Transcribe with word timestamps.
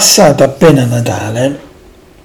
passato 0.00 0.44
appena 0.44 0.86
Natale 0.86 1.60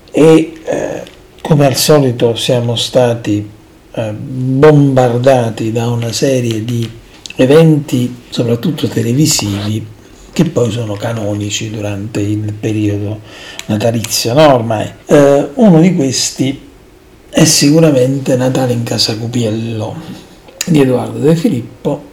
e 0.10 0.54
eh, 0.64 1.04
come 1.42 1.66
al 1.66 1.76
solito 1.76 2.34
siamo 2.34 2.78
stati 2.78 3.50
eh, 3.92 4.12
bombardati 4.14 5.74
da 5.74 5.90
una 5.90 6.14
serie 6.14 6.64
di 6.64 6.90
eventi, 7.36 8.16
soprattutto 8.30 8.88
televisivi, 8.88 9.86
che 10.32 10.46
poi 10.46 10.72
sono 10.72 10.94
canonici 10.94 11.70
durante 11.70 12.22
il 12.22 12.54
periodo 12.54 13.20
natalizio. 13.66 14.32
No, 14.32 14.54
ormai 14.54 14.90
eh, 15.08 15.50
uno 15.56 15.82
di 15.82 15.94
questi 15.96 16.58
è 17.30 17.44
sicuramente 17.44 18.38
Natale 18.38 18.72
in 18.72 18.84
Casa 18.84 19.18
Cupiello 19.18 19.96
di 20.66 20.80
Edoardo 20.80 21.20
De 21.20 21.36
Filippo 21.36 22.04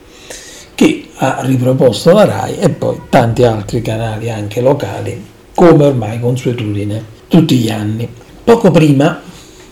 che 0.74 1.06
ha 1.18 1.38
riproposto 1.42 2.10
la 2.10 2.24
RAI 2.24 2.56
e 2.58 2.68
poi 2.70 3.02
tanti 3.08 3.44
altri 3.44 3.80
canali 3.80 4.28
anche 4.28 4.60
locali 4.60 5.30
come 5.54 5.86
ormai 5.86 6.20
consuetudine 6.20 7.04
tutti 7.28 7.56
gli 7.56 7.70
anni. 7.70 8.08
Poco 8.44 8.70
prima, 8.70 9.20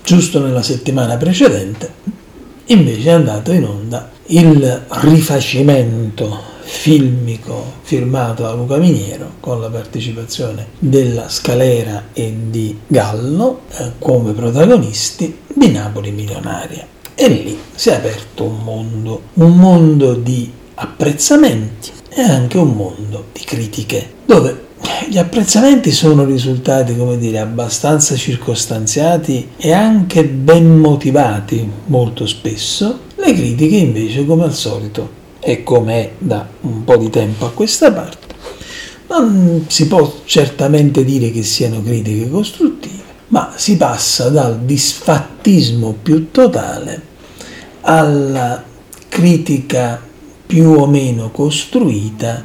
giusto 0.02 0.40
nella 0.40 0.62
settimana 0.62 1.16
precedente, 1.16 1.92
invece 2.66 3.08
è 3.08 3.12
andato 3.12 3.52
in 3.52 3.64
onda 3.64 4.10
il 4.26 4.84
rifacimento 4.88 6.48
filmico 6.62 7.78
firmato 7.82 8.44
da 8.44 8.52
Luca 8.52 8.76
Miniero 8.76 9.32
con 9.40 9.60
la 9.60 9.68
partecipazione 9.68 10.68
della 10.78 11.28
Scalera 11.28 12.04
e 12.12 12.32
di 12.48 12.78
Gallo 12.86 13.62
eh, 13.72 13.92
come 13.98 14.32
protagonisti 14.32 15.38
di 15.52 15.72
Napoli 15.72 16.12
Milionaria. 16.12 16.86
E 17.14 17.28
lì 17.28 17.58
si 17.74 17.88
è 17.88 17.94
aperto 17.94 18.44
un 18.44 18.62
mondo, 18.62 19.22
un 19.34 19.56
mondo 19.56 20.14
di 20.14 20.50
apprezzamenti 20.74 21.90
e 22.08 22.22
anche 22.22 22.56
un 22.56 22.70
mondo 22.70 23.26
di 23.32 23.42
critiche, 23.44 24.12
dove 24.24 24.68
gli 25.10 25.18
apprezzamenti 25.18 25.90
sono 25.90 26.24
risultati, 26.24 26.96
come 26.96 27.18
dire, 27.18 27.40
abbastanza 27.40 28.14
circostanziati 28.14 29.48
e 29.56 29.72
anche 29.72 30.24
ben 30.24 30.78
motivati 30.78 31.68
molto 31.86 32.28
spesso, 32.28 33.00
le 33.16 33.34
critiche 33.34 33.74
invece, 33.74 34.24
come 34.24 34.44
al 34.44 34.54
solito, 34.54 35.10
e 35.40 35.64
come 35.64 35.94
è 35.94 36.10
da 36.16 36.46
un 36.60 36.84
po' 36.84 36.96
di 36.96 37.10
tempo 37.10 37.44
a 37.44 37.50
questa 37.50 37.90
parte, 37.90 38.28
non 39.08 39.64
si 39.66 39.88
può 39.88 40.20
certamente 40.26 41.02
dire 41.02 41.32
che 41.32 41.42
siano 41.42 41.82
critiche 41.82 42.30
costruttive, 42.30 43.02
ma 43.28 43.54
si 43.56 43.76
passa 43.76 44.28
dal 44.28 44.60
disfattismo 44.60 45.96
più 46.00 46.30
totale 46.30 47.02
alla 47.80 48.62
critica 49.08 50.00
più 50.46 50.68
o 50.68 50.86
meno 50.86 51.32
costruita 51.32 52.44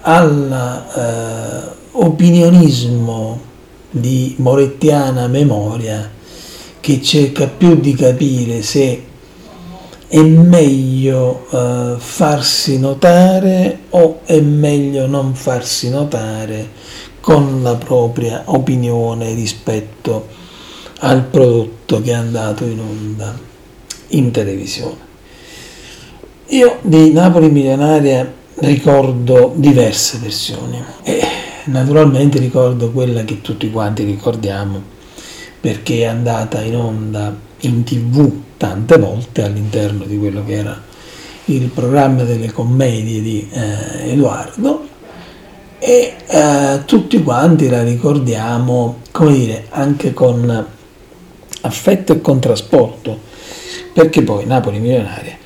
all'opinionismo 0.00 1.80
eh, 1.80 1.82
di 3.90 4.34
morettiana 4.38 5.28
memoria 5.28 6.10
che 6.80 7.00
cerca 7.00 7.46
più 7.46 7.76
di 7.76 7.94
capire 7.94 8.62
se 8.62 9.02
è 10.08 10.20
meglio 10.20 11.46
eh, 11.50 11.94
farsi 11.98 12.78
notare 12.78 13.78
o 13.90 14.20
è 14.24 14.40
meglio 14.40 15.06
non 15.06 15.34
farsi 15.34 15.88
notare 15.88 16.68
con 17.20 17.62
la 17.62 17.76
propria 17.76 18.42
opinione 18.46 19.32
rispetto 19.32 20.26
al 21.00 21.22
prodotto 21.22 22.00
che 22.00 22.10
è 22.10 22.14
andato 22.14 22.64
in 22.64 22.80
onda 22.80 23.38
in 24.08 24.30
televisione. 24.30 25.12
Io 26.48 26.78
di 26.82 27.12
Napoli 27.12 27.50
Milionaria 27.50 28.30
ricordo 28.56 29.52
diverse 29.56 30.18
versioni 30.18 30.82
e 31.02 31.43
naturalmente 31.66 32.38
ricordo 32.38 32.90
quella 32.90 33.24
che 33.24 33.40
tutti 33.40 33.70
quanti 33.70 34.04
ricordiamo 34.04 34.82
perché 35.60 36.00
è 36.00 36.04
andata 36.04 36.60
in 36.60 36.76
onda 36.76 37.34
in 37.60 37.84
tv 37.84 38.30
tante 38.56 38.98
volte 38.98 39.42
all'interno 39.42 40.04
di 40.04 40.18
quello 40.18 40.44
che 40.44 40.52
era 40.52 40.82
il 41.46 41.68
programma 41.68 42.24
delle 42.24 42.52
commedie 42.52 43.20
di 43.20 43.48
eh, 43.50 44.12
Edoardo 44.12 44.88
e 45.78 46.14
eh, 46.26 46.82
tutti 46.84 47.22
quanti 47.22 47.68
la 47.68 47.82
ricordiamo 47.82 49.00
come 49.10 49.32
dire 49.32 49.66
anche 49.70 50.12
con 50.12 50.66
affetto 51.62 52.12
e 52.12 52.20
con 52.20 52.40
trasporto 52.40 53.18
perché 53.92 54.22
poi 54.22 54.46
Napoli 54.46 54.80
Milionaria 54.80 55.36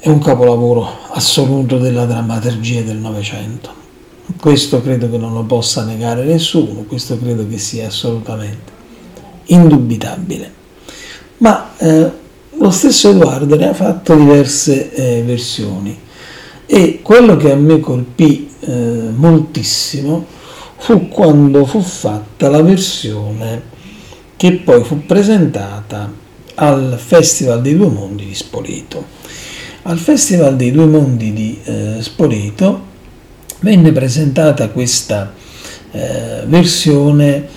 è 0.00 0.08
un 0.08 0.20
capolavoro 0.20 0.88
assoluto 1.10 1.78
della 1.78 2.04
drammaturgia 2.04 2.82
del 2.82 2.98
Novecento. 2.98 3.86
Questo 4.36 4.82
credo 4.82 5.10
che 5.10 5.16
non 5.16 5.32
lo 5.32 5.42
possa 5.44 5.84
negare 5.84 6.24
nessuno, 6.24 6.84
questo 6.86 7.18
credo 7.18 7.46
che 7.48 7.58
sia 7.58 7.86
assolutamente 7.86 8.72
indubitabile. 9.46 10.52
Ma 11.38 11.76
eh, 11.78 12.10
lo 12.58 12.70
stesso 12.70 13.10
Edoardo 13.10 13.56
ne 13.56 13.68
ha 13.68 13.74
fatto 13.74 14.14
diverse 14.14 14.92
eh, 14.92 15.22
versioni 15.22 15.96
e 16.66 17.00
quello 17.02 17.36
che 17.36 17.52
a 17.52 17.56
me 17.56 17.80
colpì 17.80 18.50
eh, 18.60 19.10
moltissimo 19.14 20.26
fu 20.76 21.08
quando 21.08 21.64
fu 21.64 21.80
fatta 21.80 22.48
la 22.48 22.60
versione 22.60 23.62
che 24.36 24.52
poi 24.52 24.84
fu 24.84 25.06
presentata 25.06 26.12
al 26.56 26.98
Festival 27.02 27.62
dei 27.62 27.76
Due 27.76 27.88
Mondi 27.88 28.26
di 28.26 28.34
Spoleto 28.34 29.04
al 29.82 29.98
Festival 29.98 30.56
dei 30.56 30.70
Due 30.70 30.86
Mondi 30.86 31.32
di 31.32 31.58
eh, 31.64 31.96
Spoleto 32.00 32.87
venne 33.60 33.92
presentata 33.92 34.68
questa 34.68 35.32
eh, 35.90 36.42
versione 36.46 37.56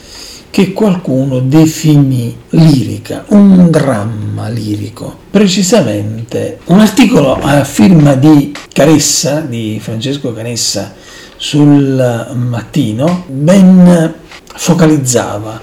che 0.50 0.74
qualcuno 0.74 1.40
definì 1.40 2.36
lirica, 2.50 3.24
un 3.30 3.70
dramma 3.72 4.50
lirico, 4.50 5.18
precisamente 5.32 6.60
un 6.66 6.82
articolo 6.82 7.36
a 7.36 7.64
firma 7.64 8.16
di 8.16 8.54
Caressa, 8.72 9.40
di 9.40 9.80
Francesco 9.82 10.34
Canessa 10.34 10.94
sul 11.38 12.34
mattino, 12.36 13.24
ben 13.28 14.14
focalizzava 14.54 15.60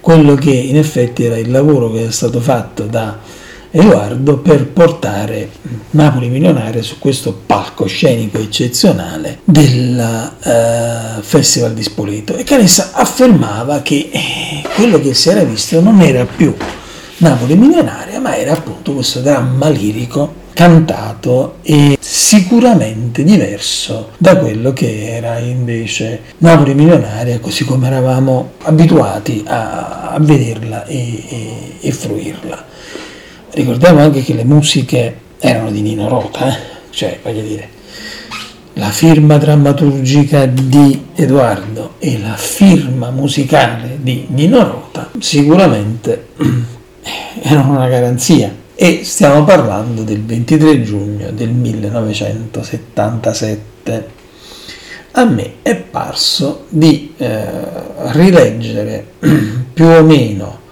quello 0.00 0.34
che 0.34 0.50
in 0.50 0.76
effetti 0.76 1.24
era 1.24 1.38
il 1.38 1.50
lavoro 1.50 1.90
che 1.92 2.08
è 2.08 2.10
stato 2.10 2.40
fatto 2.40 2.84
da 2.84 3.16
Edoardo 3.76 4.38
per 4.38 4.68
portare 4.68 5.50
Napoli 5.90 6.28
milionaria 6.28 6.80
su 6.80 7.00
questo 7.00 7.36
palcoscenico 7.44 8.38
eccezionale 8.38 9.40
del 9.42 9.98
uh, 9.98 11.20
Festival 11.20 11.74
di 11.74 11.82
Spoleto 11.82 12.36
e 12.36 12.44
Canessa 12.44 12.90
affermava 12.92 13.82
che 13.82 14.10
eh, 14.12 14.62
quello 14.76 15.00
che 15.00 15.12
si 15.12 15.28
era 15.28 15.42
visto 15.42 15.80
non 15.80 16.00
era 16.02 16.24
più 16.24 16.54
Napoli 17.16 17.56
milionaria 17.56 18.20
ma 18.20 18.36
era 18.36 18.52
appunto 18.52 18.92
questo 18.92 19.18
dramma 19.18 19.68
lirico 19.68 20.42
cantato 20.52 21.56
e 21.62 21.98
sicuramente 21.98 23.24
diverso 23.24 24.10
da 24.18 24.36
quello 24.36 24.72
che 24.72 25.16
era 25.16 25.40
invece 25.40 26.20
Napoli 26.38 26.74
milionaria 26.74 27.40
così 27.40 27.64
come 27.64 27.88
eravamo 27.88 28.52
abituati 28.62 29.42
a, 29.44 30.10
a 30.10 30.18
vederla 30.20 30.84
e, 30.86 31.24
e, 31.28 31.72
e 31.80 31.90
fruirla. 31.90 32.66
Ricordiamo 33.54 34.00
anche 34.00 34.22
che 34.24 34.34
le 34.34 34.42
musiche 34.42 35.16
erano 35.38 35.70
di 35.70 35.80
Nino 35.80 36.08
Rota, 36.08 36.48
eh? 36.48 36.56
cioè 36.90 37.20
voglio 37.22 37.42
dire, 37.42 37.68
la 38.72 38.90
firma 38.90 39.38
drammaturgica 39.38 40.46
di 40.46 41.04
Edoardo 41.14 41.94
e 42.00 42.18
la 42.18 42.34
firma 42.34 43.10
musicale 43.10 43.98
di 44.00 44.26
Nino 44.30 44.60
Rota 44.64 45.08
sicuramente 45.20 46.30
erano 47.42 47.76
una 47.76 47.86
garanzia. 47.86 48.52
E 48.74 49.02
stiamo 49.04 49.44
parlando 49.44 50.02
del 50.02 50.24
23 50.24 50.82
giugno 50.82 51.30
del 51.30 51.50
1977. 51.50 54.08
A 55.12 55.24
me 55.26 55.52
è 55.62 55.76
parso 55.76 56.64
di 56.70 57.14
eh, 57.16 57.44
rileggere 58.10 59.06
più 59.72 59.86
o 59.86 60.02
meno 60.02 60.62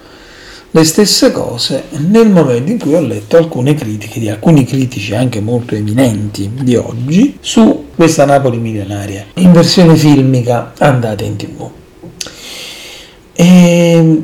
le 0.75 0.83
stesse 0.85 1.31
cose 1.31 1.83
nel 2.09 2.31
momento 2.31 2.71
in 2.71 2.79
cui 2.79 2.95
ho 2.95 2.99
letto 2.99 3.37
alcune 3.37 3.75
critiche 3.75 4.19
di 4.19 4.27
alcuni 4.27 4.65
critici 4.65 5.13
anche 5.13 5.39
molto 5.39 5.75
eminenti 5.75 6.49
di 6.51 6.75
oggi 6.75 7.37
su 7.39 7.89
questa 7.95 8.25
Napoli 8.25 8.57
milionaria 8.57 9.23
in 9.35 9.51
versione 9.51 9.95
filmica 9.95 10.73
andata 10.79 11.23
in 11.23 11.35
tv. 11.35 11.69
E 13.33 14.21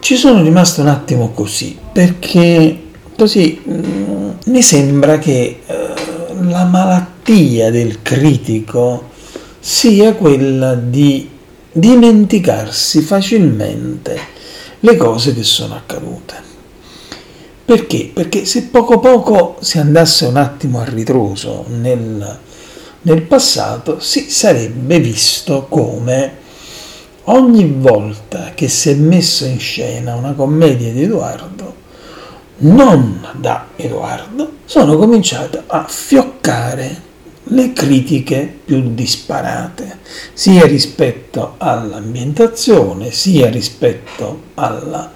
ci 0.00 0.16
sono 0.16 0.42
rimasto 0.42 0.82
un 0.82 0.88
attimo 0.88 1.30
così 1.30 1.78
perché 1.90 2.78
così 3.16 3.58
mm, 3.66 4.30
mi 4.44 4.60
sembra 4.60 5.18
che 5.18 5.60
uh, 5.64 6.48
la 6.50 6.64
malattia 6.64 7.70
del 7.70 8.02
critico 8.02 9.08
sia 9.58 10.12
quella 10.12 10.74
di 10.74 11.30
dimenticarsi 11.72 13.00
facilmente 13.00 14.36
le 14.80 14.96
cose 14.96 15.34
che 15.34 15.42
sono 15.42 15.74
accadute. 15.74 16.46
Perché? 17.64 18.10
Perché 18.12 18.44
se 18.44 18.64
poco 18.64 18.98
poco 18.98 19.56
si 19.60 19.78
andasse 19.78 20.26
un 20.26 20.36
attimo 20.36 20.80
a 20.80 20.84
ritroso 20.84 21.64
nel, 21.68 22.38
nel 23.02 23.22
passato, 23.22 24.00
si 24.00 24.30
sarebbe 24.30 24.98
visto 25.00 25.66
come 25.68 26.36
ogni 27.24 27.66
volta 27.66 28.52
che 28.54 28.68
si 28.68 28.90
è 28.90 28.94
messo 28.94 29.44
in 29.44 29.58
scena 29.58 30.14
una 30.14 30.32
commedia 30.32 30.90
di 30.92 31.02
Edoardo, 31.02 31.74
non 32.58 33.26
da 33.34 33.66
Edoardo, 33.76 34.52
sono 34.64 34.96
cominciate 34.96 35.62
a 35.66 35.84
fioccare 35.86 37.06
le 37.50 37.72
critiche 37.72 38.58
più 38.64 38.94
disparate, 38.94 39.98
sia 40.32 40.66
rispetto 40.66 41.54
all'ambientazione, 41.58 43.10
sia 43.10 43.48
rispetto 43.48 44.42
alla 44.54 45.12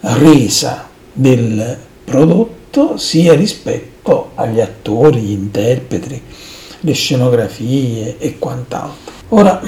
resa 0.00 0.88
del 1.12 1.78
prodotto, 2.04 2.96
sia 2.98 3.34
rispetto 3.34 4.32
agli 4.34 4.60
attori, 4.60 5.20
gli 5.20 5.30
interpreti, 5.30 6.20
le 6.80 6.92
scenografie 6.92 8.18
e 8.18 8.38
quant'altro. 8.38 9.12
Ora, 9.28 9.60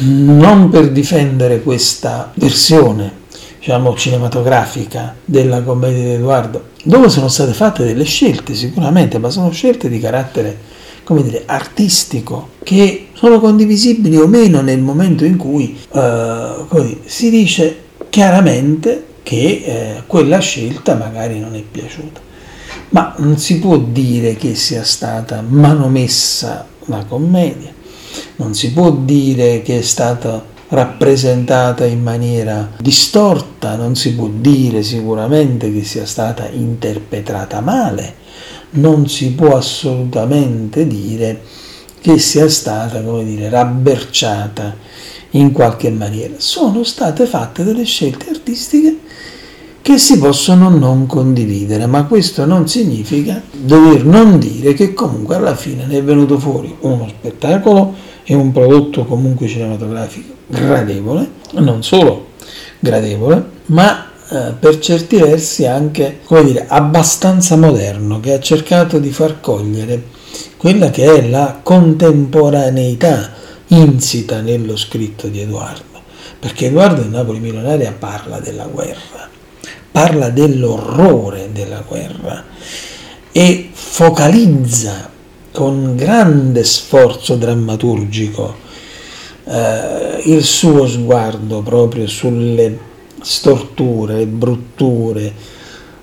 non 0.00 0.68
per 0.68 0.90
difendere 0.90 1.62
questa 1.62 2.30
versione, 2.34 3.10
diciamo, 3.58 3.96
cinematografica 3.96 5.14
della 5.24 5.62
commedia 5.62 6.02
di 6.02 6.12
Edoardo, 6.12 6.66
dove 6.84 7.08
sono 7.08 7.28
state 7.28 7.54
fatte 7.54 7.84
delle 7.84 8.04
scelte 8.04 8.54
sicuramente, 8.54 9.18
ma 9.18 9.30
sono 9.30 9.50
scelte 9.50 9.88
di 9.88 9.98
carattere 9.98 10.67
come 11.08 11.22
dire, 11.22 11.44
artistico 11.46 12.50
che 12.62 13.08
sono 13.14 13.40
condivisibili 13.40 14.18
o 14.18 14.26
meno 14.26 14.60
nel 14.60 14.80
momento 14.80 15.24
in 15.24 15.38
cui 15.38 15.74
eh, 15.90 16.98
si 17.06 17.30
dice 17.30 17.76
chiaramente 18.10 19.04
che 19.22 19.62
eh, 19.64 20.02
quella 20.06 20.38
scelta 20.40 20.96
magari 20.96 21.40
non 21.40 21.54
è 21.54 21.62
piaciuta. 21.62 22.20
Ma 22.90 23.14
non 23.20 23.38
si 23.38 23.58
può 23.58 23.78
dire 23.78 24.34
che 24.34 24.54
sia 24.54 24.84
stata 24.84 25.42
manomessa 25.48 26.66
la 26.84 27.02
commedia, 27.08 27.72
non 28.36 28.54
si 28.54 28.70
può 28.74 28.90
dire 28.90 29.62
che 29.62 29.78
è 29.78 29.82
stata 29.82 30.44
rappresentata 30.68 31.86
in 31.86 32.02
maniera 32.02 32.72
distorta, 32.78 33.76
non 33.76 33.96
si 33.96 34.14
può 34.14 34.28
dire 34.30 34.82
sicuramente 34.82 35.72
che 35.72 35.84
sia 35.84 36.04
stata 36.04 36.46
interpretata 36.50 37.62
male, 37.62 38.14
non 38.70 39.08
si 39.08 39.32
può 39.32 39.56
assolutamente 39.56 40.86
dire 40.86 41.40
che 42.00 42.18
sia 42.18 42.48
stata, 42.48 43.02
come 43.02 43.24
dire, 43.24 43.48
rabberciata 43.48 44.76
in 45.30 45.52
qualche 45.52 45.90
maniera. 45.90 46.34
Sono 46.38 46.84
state 46.84 47.26
fatte 47.26 47.64
delle 47.64 47.84
scelte 47.84 48.30
artistiche 48.30 48.98
che 49.82 49.98
si 49.98 50.18
possono 50.18 50.68
non 50.68 51.06
condividere, 51.06 51.86
ma 51.86 52.04
questo 52.04 52.44
non 52.44 52.68
significa 52.68 53.40
dover 53.50 54.04
non 54.04 54.38
dire 54.38 54.74
che 54.74 54.92
comunque 54.92 55.36
alla 55.36 55.54
fine 55.54 55.86
ne 55.86 55.98
è 55.98 56.02
venuto 56.02 56.38
fuori 56.38 56.74
uno 56.80 57.08
spettacolo 57.08 57.94
e 58.22 58.34
un 58.34 58.52
prodotto 58.52 59.06
comunque 59.06 59.46
cinematografico 59.46 60.34
gradevole, 60.46 61.30
non 61.52 61.82
solo 61.82 62.26
gradevole, 62.78 63.42
ma 63.66 64.07
eh, 64.30 64.52
per 64.58 64.78
certi 64.78 65.16
versi 65.16 65.66
anche, 65.66 66.20
come 66.24 66.44
dire, 66.44 66.66
abbastanza 66.68 67.56
moderno, 67.56 68.20
che 68.20 68.34
ha 68.34 68.40
cercato 68.40 68.98
di 68.98 69.10
far 69.10 69.40
cogliere 69.40 70.02
quella 70.58 70.90
che 70.90 71.04
è 71.04 71.28
la 71.28 71.60
contemporaneità 71.62 73.32
insita 73.68 74.40
nello 74.40 74.76
scritto 74.76 75.28
di 75.28 75.40
Edoardo, 75.40 76.02
perché 76.38 76.66
Edoardo 76.66 77.00
in 77.00 77.10
Napoli 77.10 77.38
Milionaria 77.38 77.94
parla 77.98 78.38
della 78.38 78.66
guerra, 78.66 79.28
parla 79.90 80.28
dell'orrore 80.28 81.48
della 81.52 81.82
guerra 81.86 82.44
e 83.32 83.70
focalizza 83.72 85.10
con 85.52 85.96
grande 85.96 86.64
sforzo 86.64 87.36
drammaturgico 87.36 88.56
eh, 89.44 90.20
il 90.24 90.44
suo 90.44 90.86
sguardo 90.86 91.62
proprio 91.62 92.06
sulle 92.06 92.87
storture, 93.20 94.26
brutture 94.26 95.32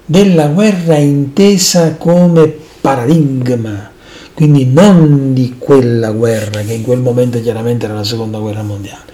della 0.05 0.47
guerra 0.47 0.97
intesa 0.97 1.95
come 1.95 2.53
paradigma, 2.81 3.91
quindi 4.33 4.65
non 4.65 5.33
di 5.33 5.55
quella 5.57 6.11
guerra 6.11 6.61
che 6.61 6.73
in 6.73 6.83
quel 6.83 6.99
momento 6.99 7.41
chiaramente 7.41 7.85
era 7.85 7.95
la 7.95 8.03
seconda 8.03 8.37
guerra 8.37 8.61
mondiale, 8.61 9.13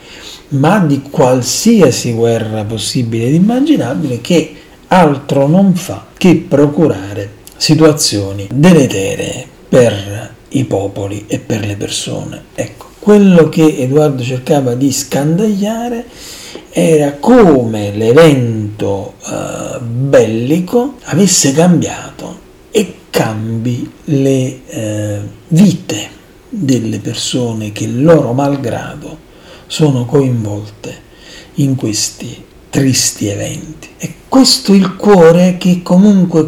ma 0.50 0.80
di 0.80 1.04
qualsiasi 1.10 2.14
guerra 2.14 2.66
possibile 2.66 3.28
ed 3.28 3.36
immaginabile 3.36 4.20
che 4.20 4.56
altro 4.88 5.48
non 5.48 5.74
fa 5.76 6.08
che 6.18 6.44
procurare 6.48 7.40
situazioni 7.56 8.50
deletere 8.52 9.48
per 9.70 10.34
i 10.50 10.66
popoli 10.66 11.26
e 11.28 11.40
per 11.40 11.66
le 11.66 11.78
persone. 11.78 12.44
Ecco, 12.54 12.88
quello 13.00 13.48
che 13.48 13.78
Edoardo 13.78 14.22
cercava 14.22 14.76
di 14.76 14.92
scandagliare 14.92 16.06
era 16.74 17.18
come 17.20 17.92
l'evento 17.92 19.16
eh, 19.28 19.80
bellico 19.82 20.96
avesse 21.04 21.52
cambiato 21.52 22.40
e 22.72 22.96
cambi 23.10 23.92
le 24.06 24.62
eh, 24.66 25.20
vite 25.50 26.10
delle 26.48 27.00
persone 27.00 27.72
che 27.72 27.88
loro 27.88 28.32
malgrado 28.34 29.18
sono 29.68 30.06
coinvolte 30.06 31.10
in 31.56 31.76
questi 31.76 32.44
tristi 32.70 33.28
eventi. 33.28 33.90
E 33.98 34.14
questo 34.28 34.72
è 34.72 34.76
il 34.76 34.96
cuore 34.96 35.58
che 35.58 35.82
comunque 35.84 36.48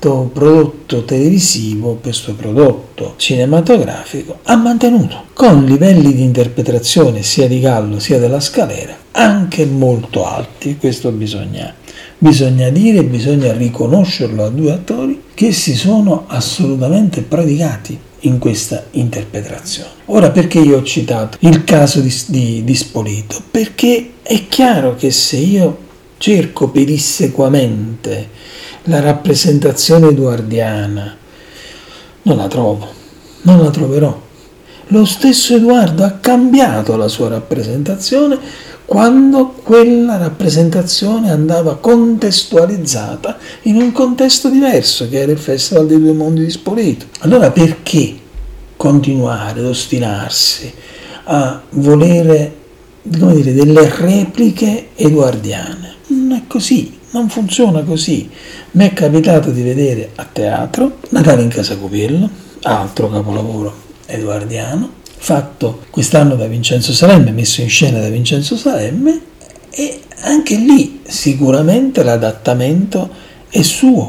questo 0.00 0.30
prodotto 0.32 1.04
televisivo, 1.04 1.98
questo 2.00 2.32
prodotto 2.32 3.12
cinematografico 3.16 4.38
ha 4.44 4.56
mantenuto, 4.56 5.24
con 5.34 5.66
livelli 5.66 6.14
di 6.14 6.22
interpretazione 6.22 7.22
sia 7.22 7.46
di 7.46 7.60
Gallo 7.60 7.98
sia 7.98 8.18
della 8.18 8.40
Scalera 8.40 8.96
anche 9.12 9.66
molto 9.66 10.24
alti, 10.24 10.78
questo 10.78 11.10
bisogna, 11.10 11.74
bisogna 12.16 12.70
dire, 12.70 13.04
bisogna 13.04 13.52
riconoscerlo 13.52 14.44
a 14.44 14.48
due 14.48 14.72
attori 14.72 15.20
che 15.34 15.52
si 15.52 15.74
sono 15.74 16.24
assolutamente 16.28 17.20
prodigati 17.20 17.98
in 18.20 18.38
questa 18.38 18.86
interpretazione. 18.92 19.90
Ora 20.06 20.30
perché 20.30 20.60
io 20.60 20.78
ho 20.78 20.82
citato 20.82 21.36
il 21.40 21.62
caso 21.64 22.00
di, 22.00 22.14
di, 22.28 22.64
di 22.64 22.74
Spolito? 22.74 23.38
Perché 23.50 24.12
è 24.22 24.48
chiaro 24.48 24.94
che 24.94 25.10
se 25.10 25.36
io 25.36 25.88
cerco 26.16 26.68
pedissequamente 26.68 28.28
la 28.84 29.00
rappresentazione 29.00 30.08
edoardiana, 30.08 31.16
non 32.22 32.36
la 32.36 32.48
trovo, 32.48 32.88
non 33.42 33.62
la 33.62 33.70
troverò. 33.70 34.28
Lo 34.92 35.04
stesso 35.04 35.54
Edoardo 35.54 36.02
ha 36.02 36.18
cambiato 36.20 36.96
la 36.96 37.06
sua 37.06 37.28
rappresentazione 37.28 38.38
quando 38.84 39.50
quella 39.62 40.16
rappresentazione 40.16 41.30
andava 41.30 41.76
contestualizzata 41.76 43.38
in 43.62 43.76
un 43.76 43.92
contesto 43.92 44.48
diverso, 44.48 45.08
che 45.08 45.20
era 45.20 45.30
il 45.30 45.38
Festival 45.38 45.86
dei 45.86 46.00
Due 46.00 46.12
Mondi 46.12 46.44
di 46.44 46.50
Spoleto. 46.50 47.06
Allora 47.20 47.52
perché 47.52 48.16
continuare 48.76 49.60
ad 49.60 49.66
ostinarsi 49.66 50.72
a 51.24 51.62
volere 51.70 52.56
come 53.18 53.34
dire, 53.34 53.54
delle 53.54 53.88
repliche 53.94 54.88
edoardiane? 54.96 55.94
Non 56.08 56.32
è 56.32 56.42
così, 56.48 56.98
non 57.10 57.28
funziona 57.28 57.82
così. 57.82 58.28
Mi 58.72 58.88
è 58.88 58.92
capitato 58.92 59.50
di 59.50 59.62
vedere 59.62 60.10
a 60.14 60.26
teatro 60.30 60.98
Natale 61.10 61.42
in 61.42 61.48
Casa 61.48 61.76
Copiello, 61.76 62.28
altro 62.62 63.10
capolavoro 63.10 63.88
edoardiano, 64.06 64.90
fatto 65.16 65.82
quest'anno 65.90 66.34
da 66.36 66.46
Vincenzo 66.46 66.92
Salemme, 66.92 67.32
messo 67.32 67.60
in 67.60 67.68
scena 67.68 68.00
da 68.00 68.08
Vincenzo 68.08 68.56
Salemme, 68.56 69.20
e 69.70 70.00
anche 70.22 70.56
lì 70.56 71.00
sicuramente 71.06 72.02
l'adattamento 72.02 73.08
è 73.48 73.62
suo. 73.62 74.08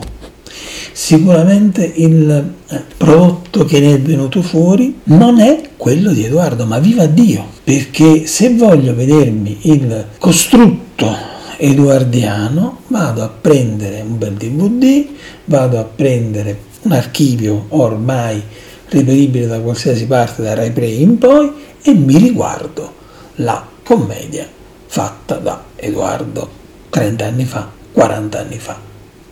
Sicuramente 0.94 1.90
il 1.96 2.54
eh, 2.68 2.84
prodotto 2.98 3.64
che 3.64 3.80
ne 3.80 3.94
è 3.94 4.00
venuto 4.00 4.42
fuori 4.42 5.00
non 5.06 5.40
è 5.40 5.70
quello 5.78 6.12
di 6.12 6.26
Edoardo, 6.26 6.66
ma 6.66 6.80
viva 6.80 7.06
Dio, 7.06 7.48
perché 7.64 8.28
se 8.28 8.54
voglio 8.54 8.94
vedermi 8.94 9.58
il 9.62 10.08
costrutto 10.20 11.31
edoardiano 11.64 12.82
vado 12.88 13.22
a 13.22 13.30
prendere 13.30 14.02
un 14.02 14.18
bel 14.18 14.34
DVD, 14.34 15.06
vado 15.46 15.78
a 15.78 15.84
prendere 15.84 16.60
un 16.82 16.92
archivio 16.92 17.66
ormai 17.70 18.42
reperibile 18.90 19.46
da 19.46 19.60
qualsiasi 19.60 20.08
parte 20.08 20.42
da 20.42 20.56
Rai 20.56 20.72
Play 20.72 21.04
in 21.04 21.20
poi 21.20 21.52
e 21.84 21.94
mi 21.94 22.18
riguardo 22.18 22.96
la 23.36 23.64
commedia 23.84 24.48
fatta 24.88 25.36
da 25.36 25.64
Edoardo 25.76 26.50
30 26.90 27.26
anni 27.26 27.46
fa, 27.46 27.70
40 27.92 28.40
anni 28.40 28.58
fa, 28.58 28.80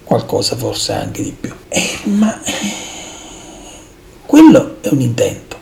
qualcosa 0.03 0.55
forse 0.55 0.93
anche 0.93 1.23
di 1.23 1.35
più. 1.37 1.51
Eh, 1.67 1.97
ma 2.03 2.39
quello 4.27 4.77
è 4.81 4.89
un 4.91 5.01
intento. 5.01 5.57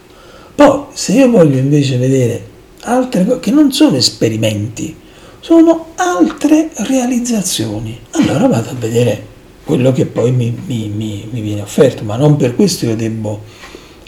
Poi 0.54 0.84
se 0.92 1.14
io 1.14 1.30
voglio 1.30 1.58
invece 1.60 1.96
vedere 1.96 2.46
altre 2.82 3.26
cose 3.26 3.40
che 3.40 3.52
non 3.52 3.72
sono 3.72 3.96
esperimenti, 3.96 5.06
sono 5.40 5.94
altre 5.96 6.70
realizzazioni, 6.76 8.00
allora 8.12 8.48
vado 8.48 8.70
a 8.70 8.76
vedere 8.76 9.26
quello 9.64 9.92
che 9.92 10.06
poi 10.06 10.32
mi, 10.32 10.58
mi, 10.66 10.88
mi, 10.88 11.28
mi 11.30 11.42
viene 11.42 11.62
offerto, 11.62 12.04
ma 12.04 12.16
non 12.16 12.36
per 12.38 12.56
questo 12.56 12.86
io 12.86 12.96
devo 12.96 13.42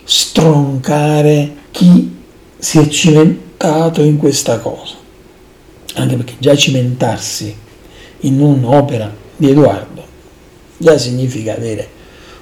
stroncare 0.03 1.55
chi 1.71 2.17
si 2.57 2.79
è 2.79 2.87
cimentato 2.87 4.01
in 4.01 4.17
questa 4.17 4.59
cosa. 4.59 4.95
anche 5.95 6.15
perché 6.15 6.33
già 6.39 6.55
cimentarsi 6.55 7.55
in 8.21 8.41
un'opera 8.41 9.13
di 9.35 9.49
Edoardo 9.49 9.99
già 10.79 10.97
significa 10.97 11.55
avere 11.55 11.97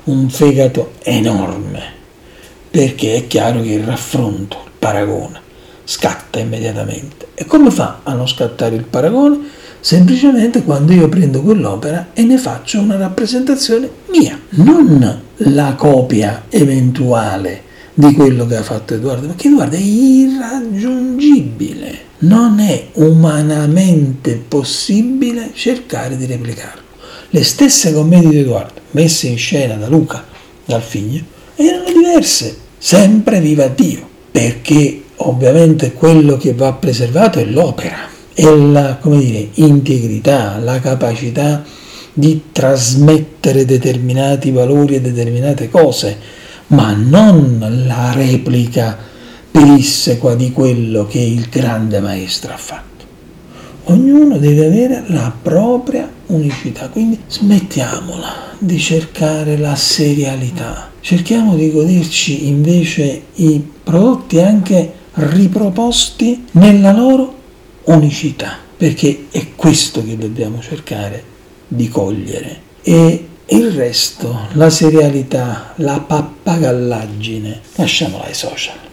un 0.06 0.30
fegato 0.30 0.94
enorme, 1.04 1.82
perché 2.70 3.16
è 3.16 3.28
chiaro 3.28 3.62
che 3.62 3.72
il 3.74 3.84
raffronto, 3.84 4.62
il 4.66 4.72
paragone, 4.80 5.42
scatta 5.88 6.40
immediatamente. 6.40 7.28
E 7.34 7.46
come 7.46 7.72
fa 7.72 8.02
a 8.04 8.14
non 8.14 8.28
scattare 8.28 8.76
il 8.76 8.84
paragone? 8.84 9.40
Semplicemente 9.80 10.64
quando 10.64 10.92
io 10.92 11.08
prendo 11.08 11.42
quell'opera 11.42 12.10
e 12.14 12.24
ne 12.24 12.38
faccio 12.38 12.82
una 12.82 12.98
rappresentazione 12.98 13.90
mia, 14.08 14.38
non 14.50 15.22
la 15.38 15.76
copia 15.76 16.44
eventuale 16.50 17.64
di 17.94 18.12
quello 18.14 18.46
che 18.46 18.58
ha 18.58 18.64
fatto 18.64 18.96
Edoardo, 18.96 19.28
perché 19.28 19.48
Edoardo 19.48 19.78
è 19.78 19.80
irraggiungibile, 19.80 22.00
non 22.20 22.60
è 22.60 22.88
umanamente 22.94 24.44
possibile 24.46 25.52
cercare 25.54 26.18
di 26.18 26.26
replicarlo. 26.26 26.82
Le 27.30 27.44
stesse 27.44 27.94
commedie 27.94 28.30
di 28.30 28.40
Edoardo, 28.40 28.82
messe 28.92 29.28
in 29.28 29.38
scena 29.38 29.76
da 29.76 29.88
Luca, 29.88 30.26
dal 30.66 30.82
figlio, 30.82 31.24
erano 31.56 31.86
diverse, 31.86 32.58
sempre 32.78 33.40
viva 33.40 33.68
Dio, 33.68 34.06
perché 34.32 35.04
ovviamente 35.18 35.94
quello 35.94 36.38
che 36.38 36.54
va 36.54 36.74
preservato 36.74 37.40
è 37.40 37.46
l'opera, 37.46 37.98
è 38.34 38.44
la 38.44 39.00
dire, 39.02 39.50
integrità, 39.56 40.58
la 40.60 40.80
capacità 40.80 41.64
di 42.14 42.46
trasmettere 42.52 43.66
determinati 43.66 44.52
valori 44.52 44.96
e 44.96 45.02
determinate 45.02 45.70
cose, 45.70 46.18
ma 46.68 46.94
non 46.94 47.84
la 47.86 48.12
replica 48.14 48.98
pedissequa 49.52 50.36
di 50.36 50.52
quello 50.52 51.06
che 51.06 51.20
il 51.20 51.48
grande 51.50 52.00
maestro 52.00 52.54
ha 52.54 52.58
fatto. 52.58 52.86
Ognuno 53.86 54.38
deve 54.38 54.66
avere 54.66 55.04
la 55.08 55.34
propria 55.42 56.10
unicità, 56.28 56.90
quindi 56.90 57.20
smettiamola 57.28 58.56
di 58.60 58.78
cercare 58.80 59.58
la 59.58 59.76
serialità, 59.76 60.92
cerchiamo 61.00 61.56
di 61.56 61.72
goderci 61.72 62.48
invece 62.48 63.22
i 63.36 63.66
prodotti 63.84 64.42
anche 64.42 64.92
riproposti 65.18 66.46
nella 66.52 66.92
loro 66.92 67.36
unicità, 67.86 68.58
perché 68.76 69.28
è 69.32 69.56
questo 69.56 70.04
che 70.04 70.18
dobbiamo 70.18 70.62
cercare 70.62 71.24
di 71.68 71.88
cogliere. 71.90 72.62
E 72.82 73.28
il 73.46 73.72
resto, 73.72 74.48
la 74.54 74.70
serialità, 74.70 75.74
la 75.78 76.00
pappagallaggine, 76.00 77.62
lasciamola 77.76 78.26
ai 78.26 78.34
social. 78.34 78.87